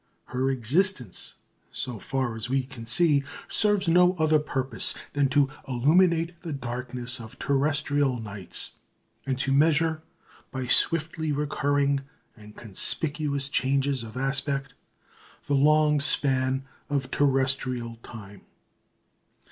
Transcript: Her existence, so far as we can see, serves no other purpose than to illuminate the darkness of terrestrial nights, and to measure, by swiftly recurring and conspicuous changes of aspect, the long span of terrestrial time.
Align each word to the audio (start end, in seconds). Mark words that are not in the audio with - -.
Her 0.33 0.49
existence, 0.49 1.35
so 1.71 1.99
far 1.99 2.35
as 2.35 2.49
we 2.49 2.63
can 2.63 2.87
see, 2.87 3.23
serves 3.47 3.87
no 3.87 4.13
other 4.13 4.39
purpose 4.39 4.95
than 5.13 5.29
to 5.29 5.47
illuminate 5.67 6.39
the 6.41 6.53
darkness 6.53 7.19
of 7.19 7.37
terrestrial 7.37 8.19
nights, 8.19 8.71
and 9.27 9.37
to 9.37 9.51
measure, 9.51 10.01
by 10.49 10.65
swiftly 10.65 11.31
recurring 11.31 12.01
and 12.35 12.55
conspicuous 12.57 13.47
changes 13.47 14.03
of 14.03 14.17
aspect, 14.17 14.73
the 15.45 15.53
long 15.53 15.99
span 15.99 16.63
of 16.89 17.11
terrestrial 17.11 17.97
time. 18.01 18.41